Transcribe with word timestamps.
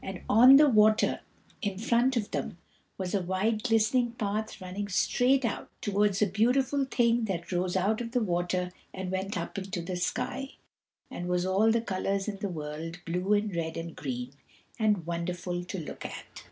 And 0.00 0.22
on 0.28 0.58
the 0.58 0.68
water 0.68 1.22
in 1.60 1.76
front 1.76 2.16
of 2.16 2.30
them 2.30 2.56
was 2.96 3.16
a 3.16 3.20
wide 3.20 3.64
glistening 3.64 4.12
path 4.12 4.60
running 4.60 4.86
straight 4.86 5.44
out 5.44 5.70
towards 5.80 6.22
a 6.22 6.26
beautiful 6.28 6.84
thing 6.84 7.24
that 7.24 7.50
rose 7.50 7.74
out 7.74 8.00
of 8.00 8.12
the 8.12 8.22
water 8.22 8.70
and 8.94 9.10
went 9.10 9.36
up 9.36 9.58
into 9.58 9.82
the 9.82 9.96
sky, 9.96 10.50
and 11.10 11.26
was 11.26 11.44
all 11.44 11.72
the 11.72 11.80
colours 11.80 12.28
in 12.28 12.36
the 12.36 12.48
world, 12.48 13.00
blue 13.04 13.32
and 13.32 13.56
red 13.56 13.76
and 13.76 13.96
green, 13.96 14.30
and 14.78 15.04
wonderful 15.04 15.64
to 15.64 15.78
look 15.78 16.04
at. 16.06 16.44